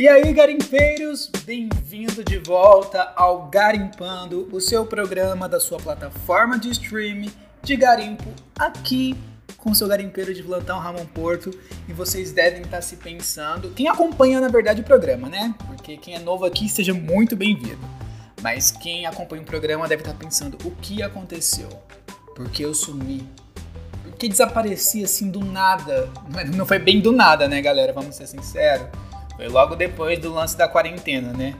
[0.00, 6.70] E aí, garimpeiros, bem-vindo de volta ao Garimpando, o seu programa da sua plataforma de
[6.70, 7.30] streaming
[7.62, 8.24] de garimpo,
[8.58, 9.14] aqui
[9.58, 11.50] com o seu garimpeiro de plantão Ramon Porto.
[11.86, 15.54] E vocês devem estar se pensando, quem acompanha na verdade o programa, né?
[15.66, 17.86] Porque quem é novo aqui, seja muito bem-vindo.
[18.40, 21.68] Mas quem acompanha o programa deve estar pensando, o que aconteceu?
[22.34, 23.28] Por que eu sumi?
[24.02, 26.08] Por que desapareci assim do nada?
[26.56, 27.92] Não foi bem do nada, né, galera?
[27.92, 28.88] Vamos ser sinceros.
[29.40, 31.54] Foi logo depois do lance da quarentena, né?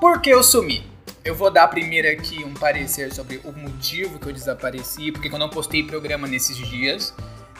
[0.00, 0.90] Por que eu sumi?
[1.22, 5.38] Eu vou dar primeiro aqui um parecer sobre o motivo que eu desapareci, porque eu
[5.38, 7.12] não postei programa nesses dias,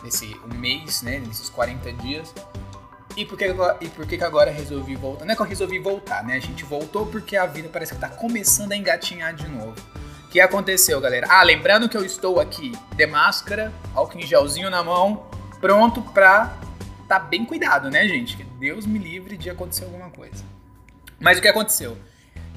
[0.03, 1.19] nesse um mês, né?
[1.19, 2.35] Nesses 40 dias.
[3.15, 3.45] E por, que,
[3.83, 5.27] e por que, que agora resolvi voltar?
[5.27, 6.37] Não é que eu resolvi voltar, né?
[6.37, 9.75] A gente voltou porque a vida parece que tá começando a engatinhar de novo.
[10.25, 11.27] O que aconteceu, galera?
[11.29, 15.27] Ah, lembrando que eu estou aqui de máscara, álcool em gelzinho na mão,
[15.61, 16.57] pronto pra
[17.09, 18.37] tá bem cuidado, né, gente?
[18.37, 20.45] Que Deus me livre de acontecer alguma coisa.
[21.19, 21.97] Mas o que aconteceu?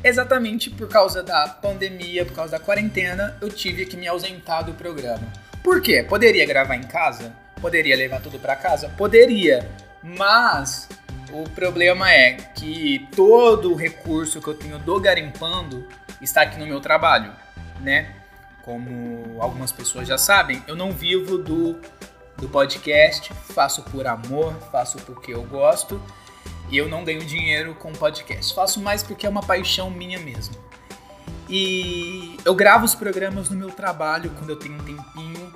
[0.03, 4.73] Exatamente por causa da pandemia, por causa da quarentena, eu tive que me ausentar do
[4.73, 5.31] programa.
[5.63, 6.03] Por quê?
[6.03, 7.33] Poderia gravar em casa?
[7.61, 8.89] Poderia levar tudo para casa?
[8.89, 9.69] Poderia.
[10.03, 10.89] Mas
[11.31, 15.87] o problema é que todo o recurso que eu tenho do garimpando
[16.19, 17.31] está aqui no meu trabalho,
[17.79, 18.15] né?
[18.63, 21.79] Como algumas pessoas já sabem, eu não vivo do
[22.41, 26.01] do podcast, faço por amor, faço porque eu gosto
[26.69, 28.53] e eu não ganho dinheiro com podcast.
[28.55, 30.55] Faço mais porque é uma paixão minha mesmo.
[31.47, 35.55] E eu gravo os programas no meu trabalho quando eu tenho um tempinho.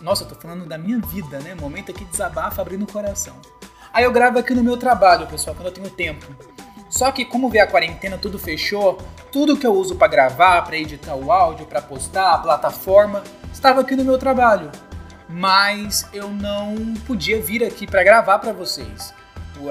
[0.00, 1.54] Nossa, eu tô falando da minha vida, né?
[1.54, 3.36] Momento aqui desabafa abrindo o coração.
[3.92, 6.26] Aí eu gravo aqui no meu trabalho, pessoal, quando eu tenho tempo.
[6.88, 8.98] Só que como vê a quarentena, tudo fechou,
[9.30, 13.22] tudo que eu uso para gravar, para editar o áudio, para postar, a plataforma,
[13.52, 14.70] estava aqui no meu trabalho
[15.28, 19.14] mas eu não podia vir aqui para gravar para vocês,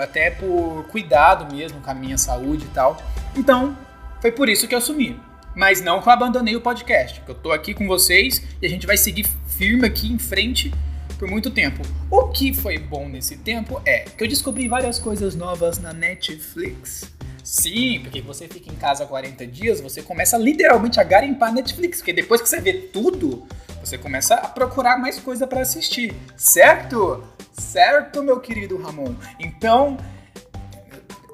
[0.01, 2.97] até por cuidado mesmo com a minha saúde e tal.
[3.35, 3.77] Então,
[4.21, 5.19] foi por isso que eu sumi.
[5.55, 8.69] Mas não que eu abandonei o podcast, que eu tô aqui com vocês e a
[8.69, 10.73] gente vai seguir firme aqui em frente
[11.19, 11.83] por muito tempo.
[12.09, 17.11] O que foi bom nesse tempo é que eu descobri várias coisas novas na Netflix.
[17.43, 22.13] Sim, porque você fica em casa 40 dias, você começa literalmente a garimpar Netflix, porque
[22.13, 23.45] depois que você vê tudo,
[23.83, 27.21] você começa a procurar mais coisa para assistir, certo?
[27.51, 29.13] Certo, meu querido Ramon.
[29.37, 29.97] Então,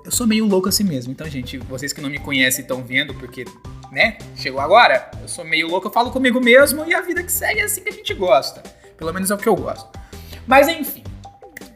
[0.03, 1.11] eu sou meio louco assim mesmo.
[1.11, 3.45] Então, gente, vocês que não me conhecem estão vendo, porque,
[3.91, 5.11] né, chegou agora.
[5.21, 7.81] Eu sou meio louco, eu falo comigo mesmo e a vida que segue é assim
[7.81, 8.63] que a gente gosta.
[8.97, 9.87] Pelo menos é o que eu gosto.
[10.47, 11.03] Mas, enfim.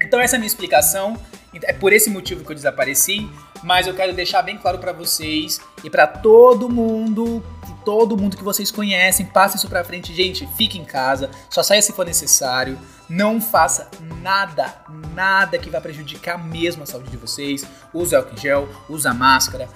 [0.02, 1.16] Então, essa é a minha explicação.
[1.62, 3.30] É por esse motivo que eu desapareci,
[3.62, 7.46] mas eu quero deixar bem claro para vocês e para todo mundo
[7.84, 10.14] todo mundo que vocês conhecem, passe isso pra frente.
[10.14, 12.78] Gente, fique em casa, só saia se for necessário.
[13.10, 13.90] Não faça
[14.22, 14.74] nada,
[15.14, 17.66] nada que vá prejudicar mesmo a saúde de vocês.
[17.94, 19.68] Use álcool gel, use máscara.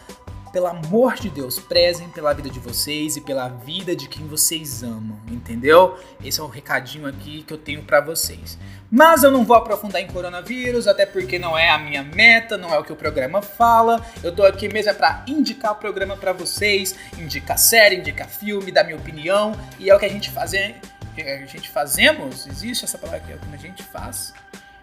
[0.52, 4.82] Pelo amor de Deus, prezem pela vida de vocês e pela vida de quem vocês
[4.82, 5.98] amam, entendeu?
[6.24, 8.58] Esse é o recadinho aqui que eu tenho para vocês.
[8.90, 12.74] Mas eu não vou aprofundar em coronavírus, até porque não é a minha meta, não
[12.74, 14.04] é o que o programa fala.
[14.24, 18.72] Eu tô aqui mesmo é para indicar o programa para vocês, indicar série, indicar filme,
[18.72, 22.98] dar minha opinião, e é o que a gente faz, a gente fazemos, existe essa
[22.98, 24.34] palavra aqui, é o que a gente faz.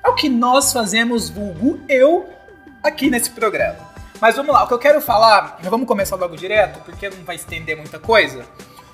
[0.04, 2.28] É o que nós fazemos, vulgo eu,
[2.82, 3.93] aqui nesse programa.
[4.24, 7.36] Mas vamos lá, o que eu quero falar, vamos começar logo direto, porque não vai
[7.36, 8.46] estender muita coisa.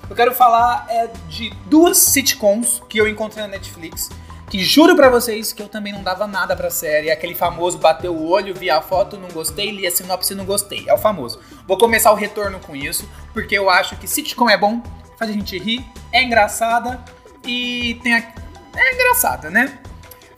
[0.09, 4.09] Eu quero falar é de duas sitcoms que eu encontrei na Netflix
[4.49, 7.09] que juro para vocês que eu também não dava nada pra série.
[7.09, 10.83] Aquele famoso bateu o olho, vi a foto, não gostei, li a sinopse, não gostei.
[10.85, 11.39] É o famoso.
[11.65, 14.83] Vou começar o retorno com isso, porque eu acho que sitcom é bom,
[15.17, 16.99] faz a gente rir, é engraçada
[17.45, 18.17] e tem a...
[18.17, 19.79] é engraçada, né?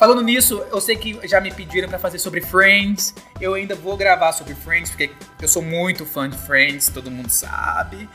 [0.04, 3.16] Falando nisso, eu sei que já me pediram para fazer sobre Friends.
[3.40, 5.10] Eu ainda vou gravar sobre Friends, porque
[5.42, 8.10] eu sou muito fã de Friends, todo mundo sabe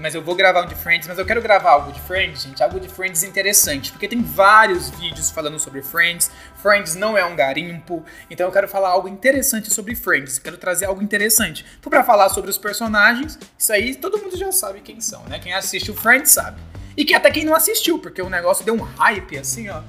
[0.00, 2.62] mas eu vou gravar um de Friends, mas eu quero gravar algo de Friends, gente,
[2.62, 6.28] algo de Friends interessante, porque tem vários vídeos falando sobre Friends.
[6.56, 10.86] Friends não é um garimpo, então eu quero falar algo interessante sobre Friends, quero trazer
[10.86, 11.64] algo interessante.
[11.78, 15.38] Então, para falar sobre os personagens, isso aí todo mundo já sabe quem são, né?
[15.38, 16.60] Quem assiste o Friends sabe.
[16.96, 19.82] E que até quem não assistiu, porque o negócio deu um hype assim, ó,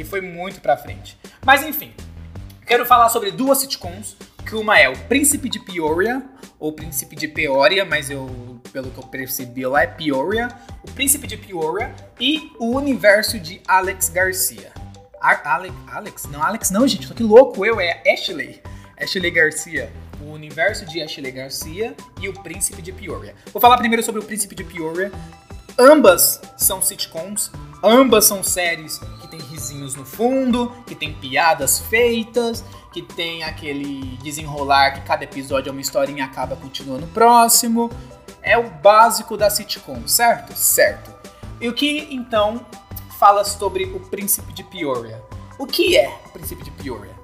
[0.00, 1.18] que foi muito pra frente.
[1.44, 1.92] Mas enfim,
[2.66, 4.16] quero falar sobre duas sitcoms,
[4.46, 6.22] que uma é o Príncipe de Peoria,
[6.58, 10.48] ou Príncipe de Peoria, mas eu, pelo que eu percebi lá, é Peoria.
[10.82, 14.72] O Príncipe de Peoria e o Universo de Alex Garcia.
[15.20, 16.24] Alex, Alex?
[16.30, 18.62] Não, Alex não, gente, tô que louco eu, é Ashley.
[18.98, 19.92] Ashley Garcia.
[20.22, 23.34] O Universo de Ashley Garcia e o Príncipe de Peoria.
[23.52, 25.12] Vou falar primeiro sobre o Príncipe de Peoria.
[25.80, 27.50] Ambas são sitcoms,
[27.82, 32.62] ambas são séries que tem risinhos no fundo, que tem piadas feitas,
[32.92, 37.90] que tem aquele desenrolar que cada episódio é uma historinha e acaba continuando próximo.
[38.42, 40.54] É o básico da sitcom, certo?
[40.54, 41.14] Certo.
[41.58, 42.66] E o que então
[43.18, 45.22] fala sobre o Príncipe de Peoria?
[45.58, 47.14] O que é o Príncipe de Peoria?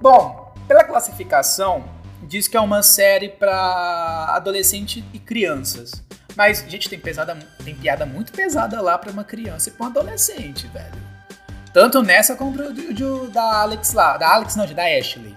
[0.00, 1.84] Bom, pela classificação,
[2.22, 6.08] diz que é uma série para adolescente e crianças.
[6.38, 9.88] Mas, gente, tem, pesada, tem piada muito pesada lá para uma criança e pra um
[9.88, 10.94] adolescente, velho.
[11.72, 14.16] Tanto nessa como do, do, da Alex lá.
[14.16, 15.34] Da Alex não, da Ashley.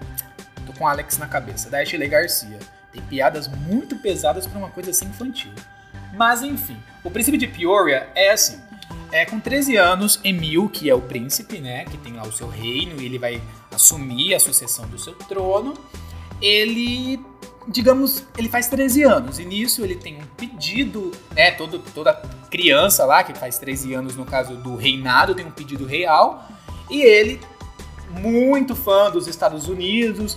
[0.64, 1.68] Tô com Alex na cabeça.
[1.68, 2.56] Da Ashley Garcia.
[2.92, 5.50] Tem piadas muito pesadas para uma coisa assim infantil.
[6.14, 8.62] Mas enfim, o príncipe de Peoria é assim.
[9.10, 12.48] É, com 13 anos, Emil, que é o príncipe, né, que tem lá o seu
[12.48, 13.42] reino e ele vai
[13.74, 15.74] assumir a sucessão do seu trono,
[16.42, 17.20] ele,
[17.68, 19.38] digamos, ele faz 13 anos.
[19.38, 22.12] E nisso ele tem um pedido, né, todo, toda
[22.50, 26.46] criança lá, que faz 13 anos no caso do reinado, tem um pedido real.
[26.90, 27.40] E ele,
[28.10, 30.36] muito fã dos Estados Unidos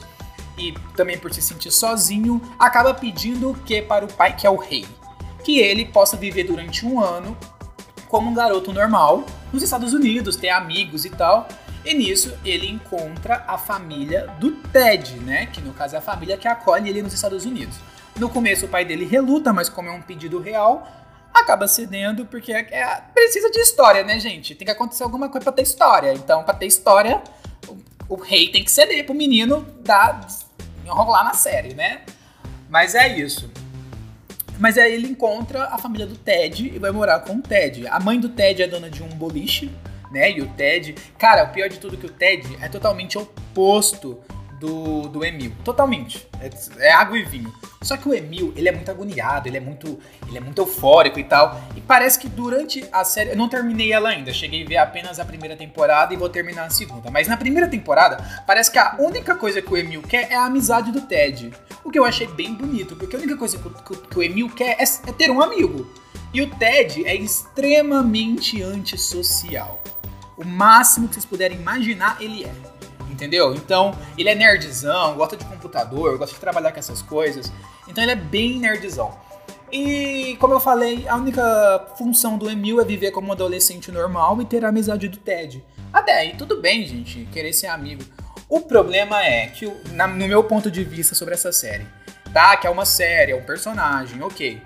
[0.57, 4.49] e também por se sentir sozinho, acaba pedindo o que para o pai, que é
[4.49, 4.85] o rei?
[5.43, 7.35] Que ele possa viver durante um ano
[8.07, 11.47] como um garoto normal nos Estados Unidos, ter amigos e tal.
[11.85, 15.45] E nisso ele encontra a família do Ted, né?
[15.45, 17.77] Que no caso é a família que acolhe ele nos Estados Unidos.
[18.17, 20.87] No começo o pai dele reluta, mas como é um pedido real,
[21.31, 24.55] acaba cedendo porque é, é, precisa de história, né, gente?
[24.55, 26.13] Tem que acontecer alguma coisa para ter história.
[26.13, 27.21] Então, para ter história,
[27.67, 27.77] o,
[28.09, 30.25] o, rei tem que ceder pro menino dar
[30.83, 32.01] enrolar na série, né?
[32.69, 33.51] Mas é isso.
[34.57, 37.85] Mas aí ele encontra a família do Ted e vai morar com o Ted.
[37.87, 39.69] A mãe do Ted é dona de um boliche,
[40.11, 40.31] né?
[40.31, 40.95] E o Ted.
[41.17, 44.19] Cara, o pior de tudo é que o Ted é totalmente oposto
[44.59, 45.51] do, do Emil.
[45.63, 46.27] Totalmente.
[46.39, 46.49] É,
[46.87, 47.53] é, água e vinho.
[47.81, 51.19] Só que o Emil, ele é muito agoniado, ele é muito, ele é muito eufórico
[51.19, 51.61] e tal.
[51.75, 53.31] E parece que durante a série.
[53.31, 54.33] Eu não terminei ela ainda.
[54.33, 57.11] Cheguei a ver apenas a primeira temporada e vou terminar a segunda.
[57.11, 58.17] Mas na primeira temporada,
[58.47, 61.53] parece que a única coisa que o Emil quer é a amizade do Ted.
[61.83, 64.49] O que eu achei bem bonito, porque a única coisa que, que, que o Emil
[64.49, 65.87] quer é, é ter um amigo.
[66.33, 69.81] E o Ted é extremamente antissocial.
[70.37, 72.53] O máximo que vocês puderem imaginar, ele é
[73.15, 73.55] entendeu?
[73.55, 77.51] Então, ele é nerdzão, gosta de computador, gosta de trabalhar com essas coisas.
[77.87, 79.17] Então, ele é bem nerdzão.
[79.71, 84.39] E, como eu falei, a única função do Emil é viver como um adolescente normal
[84.41, 85.63] e ter a amizade do Ted.
[85.91, 88.03] Até aí, tudo bem, gente, querer ser amigo.
[88.47, 91.87] O problema é que, na, no meu ponto de vista sobre essa série,
[92.31, 92.55] tá?
[92.57, 94.61] Que é uma série, é um personagem, ok.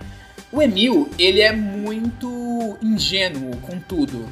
[0.52, 4.28] O Emil, ele é muito ingênuo com tudo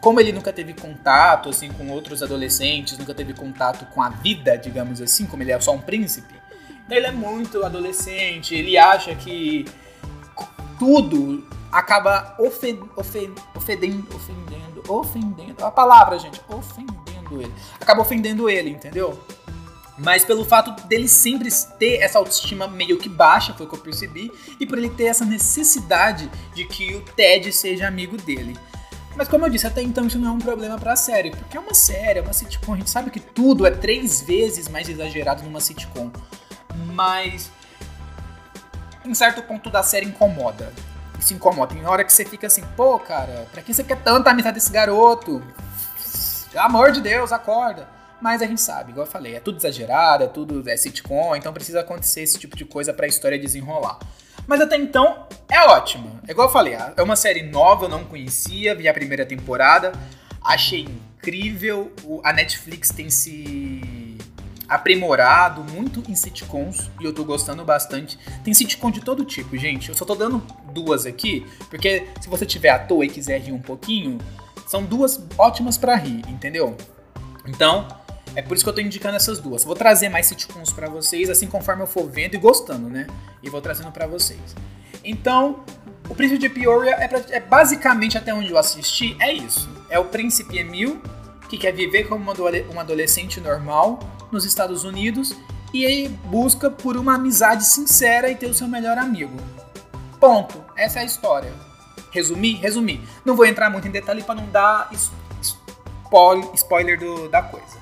[0.00, 4.56] como ele nunca teve contato assim com outros adolescentes, nunca teve contato com a vida,
[4.56, 6.34] digamos assim, como ele é só um príncipe,
[6.84, 9.64] então ele é muito adolescente, ele acha que
[10.78, 17.52] tudo acaba ofen ofen ofendendo, ofendendo, ofendendo, a palavra, gente, ofendendo ele.
[17.80, 19.22] Acaba ofendendo ele, entendeu?
[19.96, 21.48] Mas pelo fato dele sempre
[21.78, 25.04] ter essa autoestima meio que baixa, foi o que eu percebi, e por ele ter
[25.04, 28.56] essa necessidade de que o Ted seja amigo dele.
[29.16, 31.60] Mas como eu disse, até então isso não é um problema pra série, porque é
[31.60, 35.42] uma série, é uma sitcom, a gente sabe que tudo é três vezes mais exagerado
[35.42, 36.10] numa sitcom.
[36.94, 37.50] Mas
[39.04, 40.72] em certo ponto da série incomoda.
[41.18, 41.74] Isso incomoda.
[41.74, 44.70] Tem hora que você fica assim, pô, cara, pra que você quer tanta amizade desse
[44.70, 45.42] garoto?
[46.56, 47.88] Amor de Deus, acorda.
[48.20, 51.52] Mas a gente sabe, igual eu falei, é tudo exagerado, é tudo é sitcom, então
[51.54, 53.98] precisa acontecer esse tipo de coisa pra história desenrolar.
[54.50, 56.20] Mas até então é ótima.
[56.26, 59.92] É igual eu falei, é uma série nova, eu não conhecia, vi a primeira temporada,
[60.42, 61.92] achei incrível.
[62.24, 64.18] A Netflix tem se
[64.68, 68.18] aprimorado muito em sitcoms e eu tô gostando bastante.
[68.42, 69.90] Tem sitcom de todo tipo, gente.
[69.90, 73.52] Eu só tô dando duas aqui, porque se você tiver à toa e quiser rir
[73.52, 74.18] um pouquinho,
[74.66, 76.76] são duas ótimas para rir, entendeu?
[77.46, 77.86] Então,
[78.34, 79.64] é por isso que eu tô indicando essas duas.
[79.64, 83.06] Vou trazer mais sitcoms para vocês, assim conforme eu for vendo e gostando, né?
[83.42, 84.54] E vou trazendo para vocês.
[85.04, 85.64] Então,
[86.08, 89.68] o Príncipe de Peoria é, pra, é, basicamente até onde eu assisti, é isso.
[89.88, 91.00] É o Príncipe Emil,
[91.48, 92.32] que quer viver como
[92.74, 93.98] um adolescente normal
[94.30, 95.34] nos Estados Unidos
[95.72, 99.36] e aí busca por uma amizade sincera e ter o seu melhor amigo.
[100.18, 100.62] Ponto.
[100.76, 101.52] Essa é a história.
[102.10, 102.54] Resumir?
[102.56, 103.00] Resumir.
[103.24, 104.90] Não vou entrar muito em detalhe para não dar
[106.54, 107.79] spoiler do, da coisa.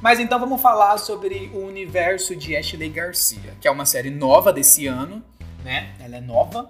[0.00, 4.52] Mas então vamos falar sobre o universo de Ashley Garcia, que é uma série nova
[4.52, 5.22] desse ano,
[5.64, 5.90] né?
[5.98, 6.68] Ela é nova.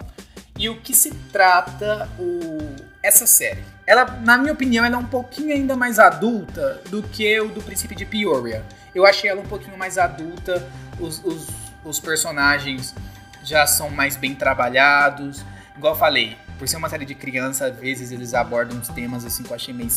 [0.59, 2.59] E o que se trata o...
[3.03, 3.63] essa série?
[3.87, 7.63] Ela, na minha opinião, ela é um pouquinho ainda mais adulta do que o do
[7.63, 8.65] Príncipe de Peoria.
[8.95, 10.67] Eu achei ela um pouquinho mais adulta,
[10.99, 11.47] os, os,
[11.85, 12.95] os personagens
[13.45, 15.45] já são mais bem trabalhados.
[15.77, 19.25] Igual eu falei, por ser uma série de criança, às vezes eles abordam uns temas
[19.25, 19.91] assim que eu achei meio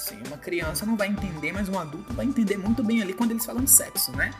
[0.00, 0.18] assim.
[0.26, 3.44] Uma criança não vai entender, mas um adulto vai entender muito bem ali quando eles
[3.44, 4.30] falam de sexo, né?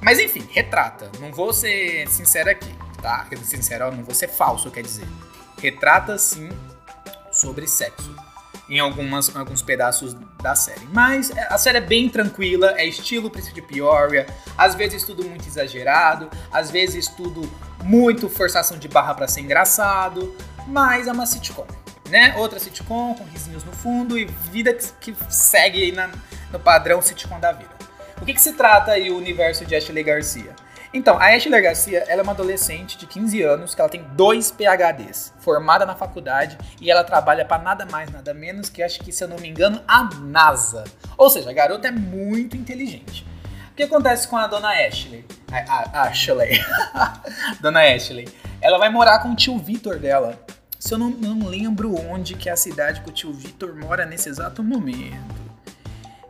[0.00, 1.10] Mas enfim, retrata.
[1.20, 3.26] Não vou ser sincero aqui, tá?
[3.44, 5.06] Sincero, não vou ser falso, quer dizer.
[5.58, 6.48] Retrata sim
[7.30, 8.14] sobre sexo
[8.68, 10.86] em algumas, alguns pedaços da série.
[10.92, 14.26] Mas é, a série é bem tranquila, é estilo Príncipe de Peoria,
[14.56, 17.48] às vezes tudo muito exagerado, às vezes tudo
[17.84, 20.34] muito forçação de barra para ser engraçado,
[20.66, 21.66] mas é uma sitcom.
[22.08, 22.34] Né?
[22.36, 26.10] Outra sitcom com risinhos no fundo e vida que, que segue aí na,
[26.52, 27.74] no padrão sitcom da vida.
[28.20, 30.54] O que, que se trata aí o universo de Ashley Garcia?
[30.96, 34.50] Então, a Ashley Garcia, ela é uma adolescente de 15 anos, que ela tem dois
[34.50, 39.12] PhDs, formada na faculdade, e ela trabalha para nada mais, nada menos que, acho que,
[39.12, 40.84] se eu não me engano, a NASA.
[41.18, 43.26] Ou seja, a garota é muito inteligente.
[43.72, 45.22] O que acontece com a dona Ashley?
[45.52, 46.64] A, a Ashley.
[47.60, 48.26] dona Ashley.
[48.62, 50.40] Ela vai morar com o tio Vitor dela.
[50.78, 54.04] Se eu não, não lembro onde que é a cidade que o tio Vitor mora
[54.04, 55.34] nesse exato momento.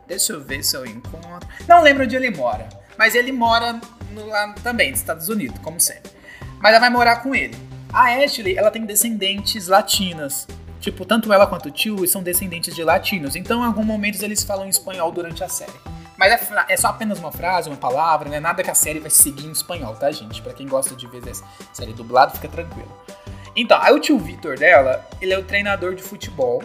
[0.07, 1.47] Deixa eu ver se eu encontro.
[1.67, 2.69] Não lembro onde ele mora.
[2.97, 3.79] Mas ele mora
[4.11, 6.11] no, lá também, nos Estados Unidos, como sempre.
[6.59, 7.55] Mas ela vai morar com ele.
[7.91, 10.47] A Ashley, ela tem descendentes latinas.
[10.79, 13.35] Tipo, tanto ela quanto o tio são descendentes de latinos.
[13.35, 15.71] Então, em alguns momentos, eles falam espanhol durante a série.
[16.17, 16.39] Mas é,
[16.69, 19.45] é, só apenas uma frase, uma palavra, não é nada que a série vai seguir
[19.45, 20.41] em espanhol, tá, gente?
[20.41, 22.91] Pra quem gosta de ver essa série dublada, fica tranquilo.
[23.57, 26.61] Então, aí o tio Vitor dela, ele é o treinador de futebol.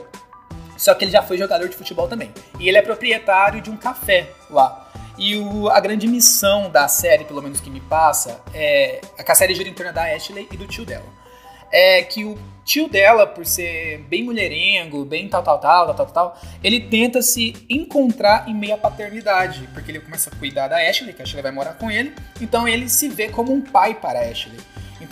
[0.76, 2.30] Só que ele já foi jogador de futebol também.
[2.60, 4.90] E ele é proprietário de um café lá.
[5.16, 9.00] E o, a grande missão da série, pelo menos que me passa, é.
[9.26, 11.06] A série gira em torno da Ashley e do tio dela.
[11.70, 16.06] É que o tio dela, por ser bem mulherengo, bem tal, tal, tal, tal, tal,
[16.06, 20.76] tal, ele tenta se encontrar em meio à paternidade, porque ele começa a cuidar da
[20.76, 23.94] Ashley, que a Ashley vai morar com ele, então ele se vê como um pai
[23.94, 24.58] para a Ashley.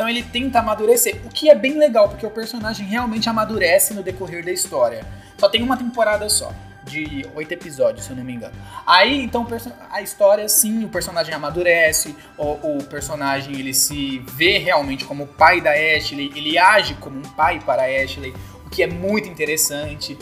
[0.01, 4.03] Então ele tenta amadurecer, o que é bem legal, porque o personagem realmente amadurece no
[4.03, 5.05] decorrer da história.
[5.37, 6.55] Só tem uma temporada só
[6.85, 8.55] de oito episódios, se eu não me engano.
[8.87, 9.47] Aí, então,
[9.91, 15.61] a história, sim, o personagem amadurece, o, o, personagem ele se vê realmente como pai
[15.61, 20.17] da Ashley, ele age como um pai para a Ashley, o que é muito interessante.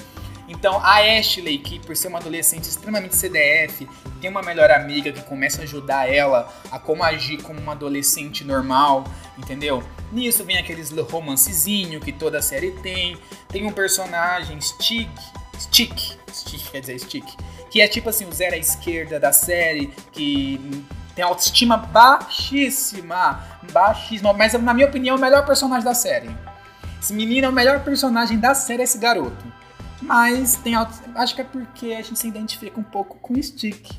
[0.49, 3.87] Então, a Ashley, que por ser uma adolescente extremamente CDF,
[4.21, 8.45] tem uma melhor amiga que começa a ajudar ela a como agir como uma adolescente
[8.45, 9.05] normal,
[9.37, 9.85] entendeu?
[10.11, 13.19] Nisso vem aqueles romancezinho que toda série tem.
[13.49, 15.11] Tem um personagem, Stig,
[15.59, 17.27] Stick, Stick quer dizer Stick,
[17.71, 24.33] que é tipo assim, o zero à esquerda da série, que tem autoestima baixíssima, baixíssima,
[24.33, 26.31] mas na minha opinião é o melhor personagem da série.
[27.01, 29.58] Esse menino é o melhor personagem da série, esse garoto.
[30.09, 33.91] Mas tem acho que é porque a gente se identifica um pouco com o Stick.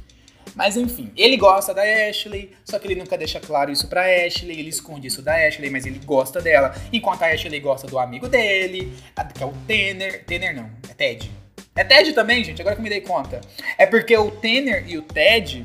[0.56, 4.60] Mas enfim, ele gosta da Ashley, só que ele nunca deixa claro isso pra Ashley,
[4.60, 6.76] ele esconde isso da Ashley, mas ele gosta dela.
[6.92, 8.92] Enquanto a Ashley gosta do amigo dele,
[9.36, 10.26] que é o Tanner.
[10.26, 11.32] Tanner não, é Ted.
[11.76, 13.40] É Ted também, gente, agora que eu me dei conta.
[13.78, 15.64] É porque o Tanner e o Ted,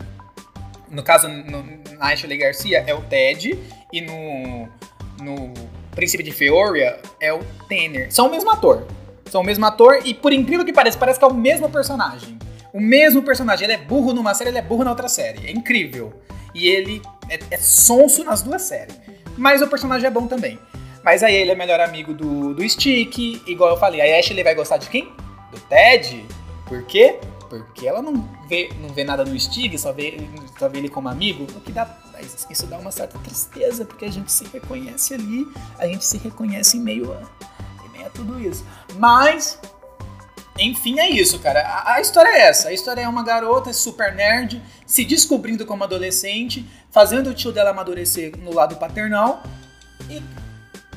[0.91, 1.63] no caso, no,
[1.99, 3.59] na Ashley Garcia, é o Ted,
[3.91, 4.69] e no,
[5.23, 5.55] no
[5.93, 8.13] Príncipe de Feoria é o Tanner.
[8.13, 8.87] São o mesmo ator.
[9.35, 12.38] São o mesmo ator, e por incrível que pareça, parece que é o mesmo personagem.
[12.73, 13.64] O mesmo personagem.
[13.64, 15.49] Ele é burro numa série, ele é burro na outra série.
[15.49, 16.12] É incrível.
[16.55, 18.97] E ele é, é sonso nas duas séries.
[19.37, 20.57] Mas o personagem é bom também.
[21.03, 24.00] Mas aí ele é melhor amigo do, do Stick, igual eu falei.
[24.00, 25.12] A Ashley vai gostar de quem?
[25.50, 26.25] do Ted.
[26.67, 27.19] Por quê?
[27.50, 30.17] Porque ela não vê, não vê nada no Stig, só vê,
[30.57, 31.45] só vê ele como amigo.
[31.57, 31.93] O que dá.
[32.49, 35.45] Isso dá uma certa tristeza, porque a gente se reconhece ali,
[35.76, 37.21] a gente se reconhece em meio a
[38.14, 38.64] tudo isso.
[38.94, 39.59] Mas
[40.59, 41.61] enfim, é isso, cara.
[41.61, 42.68] A, a, história é essa.
[42.68, 47.71] A história é uma garota super nerd se descobrindo como adolescente, fazendo o tio dela
[47.71, 49.42] amadurecer no lado paternal.
[50.09, 50.23] E,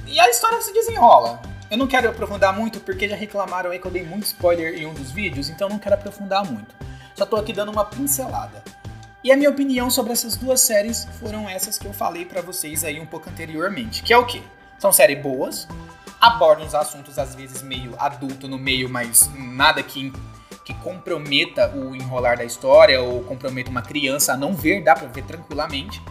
[0.05, 1.41] e a história se desenrola.
[1.71, 4.86] Eu não quero aprofundar muito porque já reclamaram aí que eu dei muito spoiler em
[4.86, 6.74] um dos vídeos, então não quero aprofundar muito.
[7.15, 8.63] Só tô aqui dando uma pincelada.
[9.24, 12.83] E a minha opinião sobre essas duas séries foram essas que eu falei para vocês
[12.83, 14.41] aí um pouco anteriormente, que é o quê?
[14.77, 15.67] São séries boas,
[16.27, 20.12] abordam os assuntos às vezes meio adulto no meio, mas nada que
[20.63, 25.07] que comprometa o enrolar da história ou comprometa uma criança a não ver, dá para
[25.07, 26.01] ver tranquilamente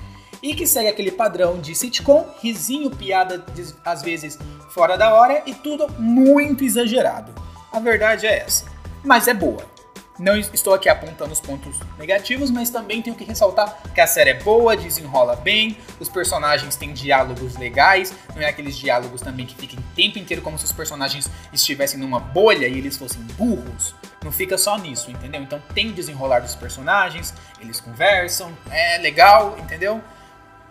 [0.43, 3.45] e que segue aquele padrão de sitcom, risinho, piada
[3.85, 4.39] às vezes
[4.71, 7.33] fora da hora e tudo muito exagerado.
[7.71, 8.65] A verdade é essa.
[9.05, 9.76] Mas é boa.
[10.19, 14.31] Não estou aqui apontando os pontos negativos, mas também tenho que ressaltar que a série
[14.31, 19.55] é boa, desenrola bem, os personagens têm diálogos legais, não é aqueles diálogos também que
[19.55, 23.95] ficam o tempo inteiro como se os personagens estivessem numa bolha e eles fossem burros.
[24.25, 25.43] Não fica só nisso, entendeu?
[25.43, 30.03] Então tem desenrolar dos personagens, eles conversam, é legal, entendeu?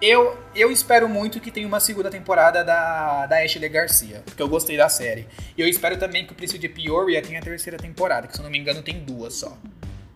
[0.02, 4.48] Eu, eu espero muito que tenha uma segunda temporada da, da Ashley Garcia, porque eu
[4.48, 5.28] gostei da série.
[5.58, 8.40] E eu espero também que o Príncipe de Peoria tenha a terceira temporada, que se
[8.40, 9.58] eu não me engano tem duas só.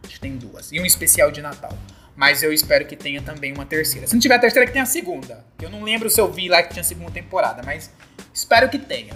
[0.04, 0.72] Acho que tem duas.
[0.72, 1.72] E um especial de Natal.
[2.16, 4.06] Mas eu espero que tenha também uma terceira.
[4.06, 5.46] Se não tiver a terceira, que tenha a segunda.
[5.62, 7.90] Eu não lembro se eu vi lá que tinha a segunda temporada, mas
[8.34, 9.14] espero que tenha.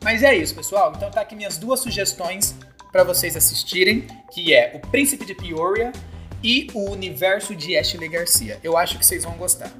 [0.00, 0.92] Mas é isso, pessoal.
[0.94, 2.54] Então tá aqui minhas duas sugestões
[2.92, 5.90] para vocês assistirem, que é O Príncipe de Peoria
[6.44, 8.60] e O Universo de Ashley Garcia.
[8.62, 9.72] Eu acho que vocês vão gostar.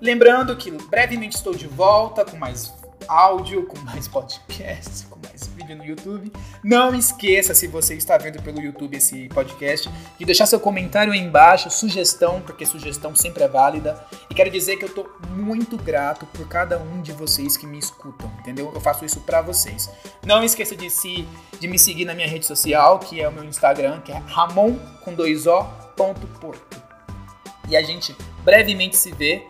[0.00, 2.72] Lembrando que brevemente estou de volta com mais
[3.06, 6.32] áudio, com mais podcasts, com mais vídeo no YouTube.
[6.64, 11.18] Não esqueça, se você está vendo pelo YouTube esse podcast, de deixar seu comentário aí
[11.18, 14.02] embaixo, sugestão, porque sugestão sempre é válida.
[14.30, 17.78] E quero dizer que eu estou muito grato por cada um de vocês que me
[17.78, 18.72] escutam, entendeu?
[18.74, 19.90] Eu faço isso para vocês.
[20.24, 21.28] Não esqueça de, se,
[21.58, 24.76] de me seguir na minha rede social, que é o meu Instagram, que é ramon
[25.04, 25.62] com dois o,
[25.94, 26.80] ponto, porto.
[27.68, 29.44] E a gente brevemente se vê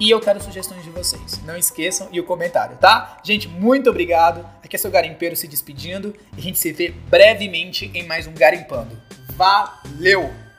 [0.00, 1.40] e eu quero sugestões de vocês.
[1.44, 3.18] Não esqueçam e o comentário, tá?
[3.22, 4.44] Gente, muito obrigado.
[4.64, 8.32] Aqui é seu garimpeiro se despedindo e a gente se vê brevemente em mais um
[8.32, 8.98] Garimpando.
[9.36, 10.49] Valeu!